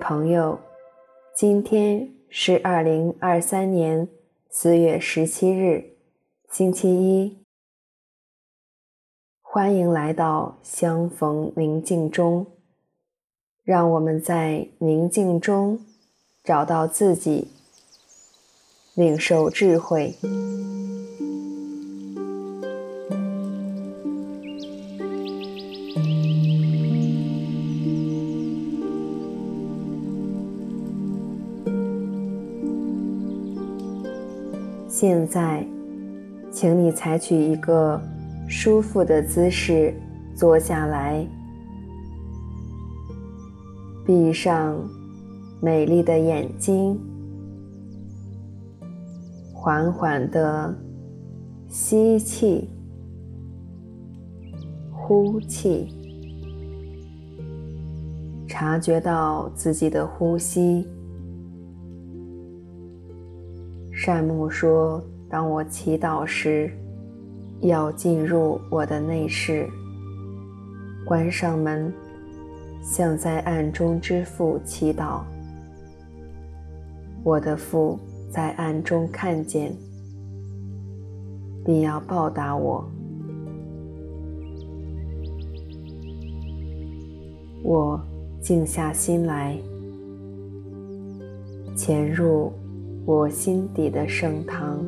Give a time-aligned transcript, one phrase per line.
[0.00, 0.58] 朋友，
[1.36, 4.08] 今天是二零二三年
[4.48, 5.92] 四月十七日，
[6.50, 7.38] 星期一。
[9.42, 12.46] 欢迎来到相逢宁静中，
[13.62, 15.78] 让我们在宁静中
[16.42, 17.48] 找到自己，
[18.94, 20.16] 领受智慧。
[35.00, 35.66] 现在，
[36.52, 37.98] 请你采取一个
[38.46, 39.94] 舒服的姿势
[40.34, 41.26] 坐下来，
[44.04, 44.78] 闭上
[45.58, 47.00] 美丽的眼睛，
[49.54, 50.78] 缓缓地
[51.66, 52.68] 吸气、
[54.92, 55.88] 呼气，
[58.46, 60.86] 察觉到自己的呼吸。
[64.02, 64.98] 善牧说
[65.28, 66.72] ：“当我祈祷时，
[67.60, 69.68] 要进入我的内室，
[71.04, 71.92] 关上门，
[72.82, 75.20] 向在暗中之父祈祷。
[77.22, 77.98] 我的父
[78.30, 79.70] 在暗中看见，
[81.62, 82.82] 并要报答我。
[87.62, 88.00] 我
[88.40, 89.58] 静下心来，
[91.76, 92.50] 潜入。”
[93.06, 94.84] 我心底的盛唐。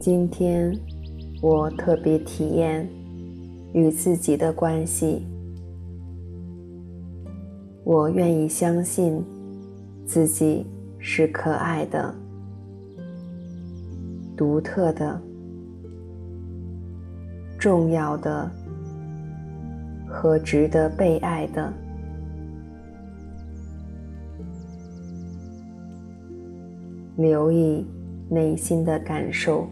[0.00, 0.74] 今天，
[1.42, 2.88] 我特别体验
[3.74, 5.26] 与自己的关系。
[7.84, 9.22] 我愿意相信
[10.06, 10.64] 自己
[10.98, 12.14] 是可爱的、
[14.34, 15.20] 独特的、
[17.58, 18.50] 重要的
[20.08, 21.70] 和值得被爱的。
[27.18, 27.84] 留意
[28.30, 29.68] 内心的感受。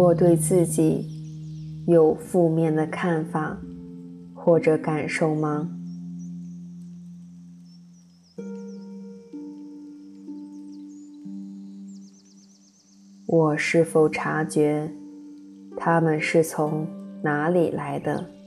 [0.00, 1.04] 我对自己
[1.88, 3.58] 有负面的看法
[4.32, 5.68] 或者感受吗？
[13.26, 14.88] 我是否察觉
[15.76, 16.86] 他们是从
[17.24, 18.37] 哪里来的？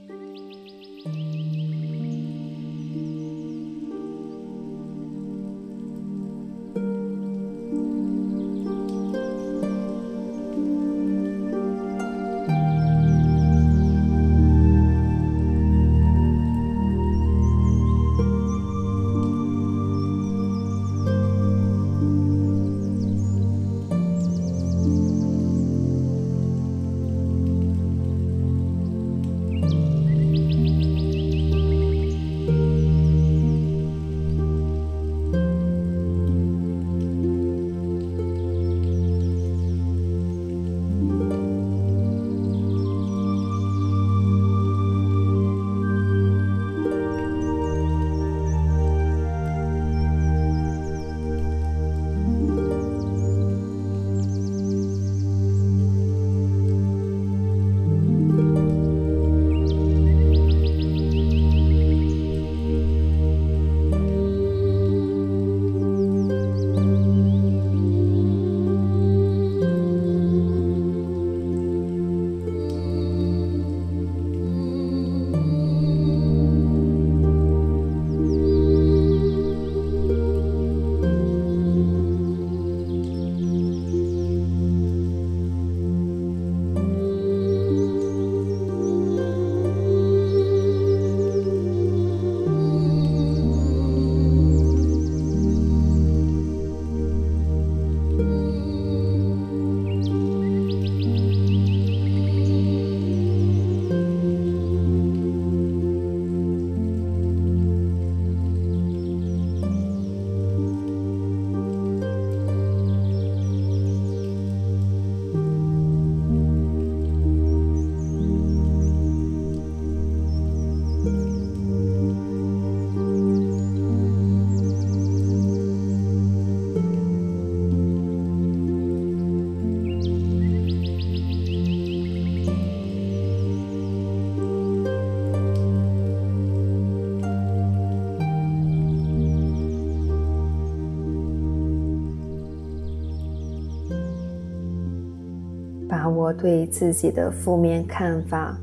[146.14, 148.56] 我对自己的负面看法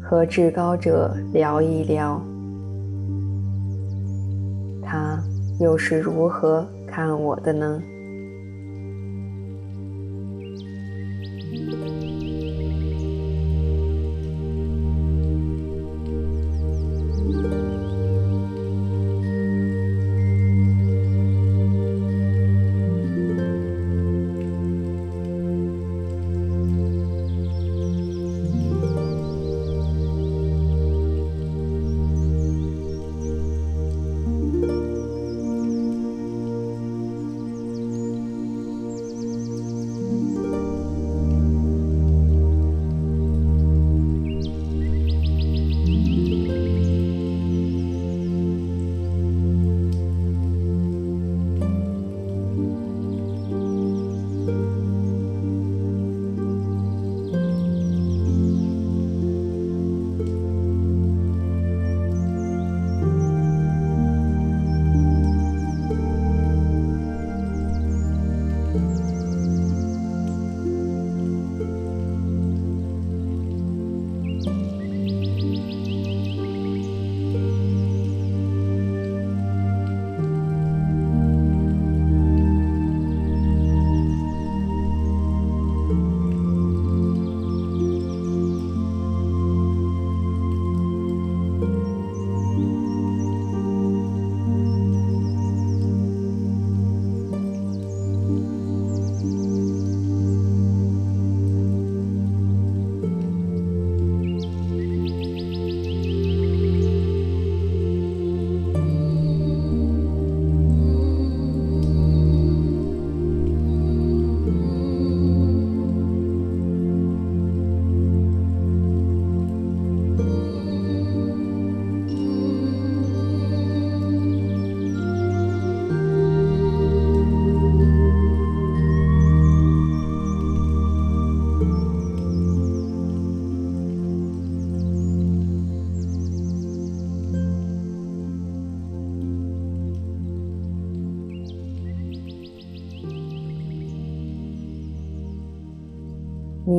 [0.00, 2.20] 和至高者聊一聊，
[4.82, 5.18] 他
[5.60, 7.82] 又是如何看我的呢？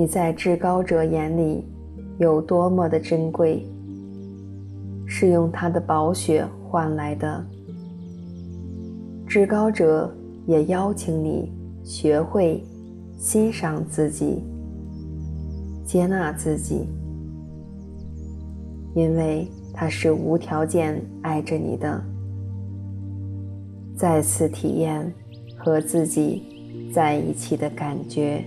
[0.10, 1.64] 在至高者眼里
[2.18, 3.64] 有多么的珍贵，
[5.06, 7.46] 是用他的宝血换来的。
[9.28, 10.12] 至高者
[10.48, 11.52] 也邀请你
[11.84, 12.64] 学会
[13.20, 14.44] 欣赏自己，
[15.86, 16.88] 接纳自己，
[18.96, 22.04] 因为他是无条件爱着你的。
[23.96, 25.14] 再次体验
[25.56, 28.44] 和自己在一起的感觉。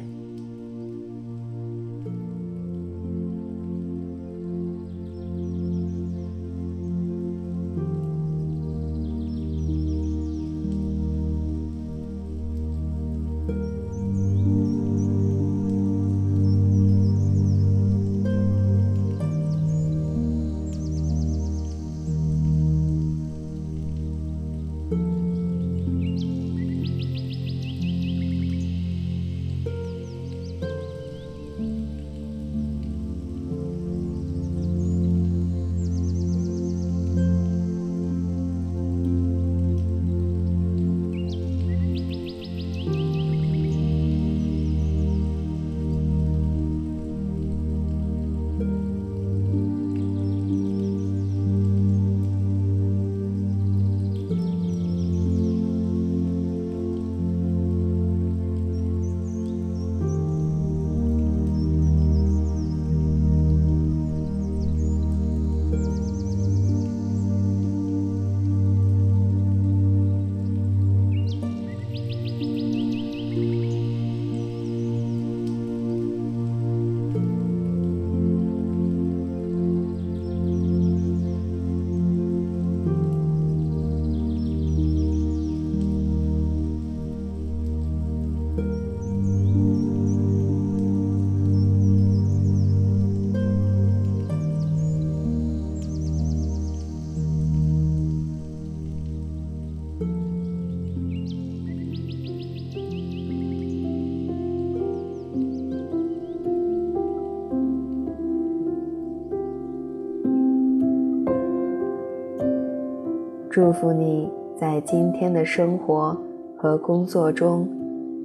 [113.52, 116.16] 祝福你在今天的生活
[116.56, 117.68] 和工作中，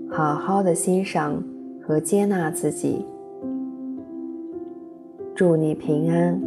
[0.10, 1.44] 好好的欣赏
[1.86, 3.06] 和接纳自己。
[5.36, 6.47] 祝你平安。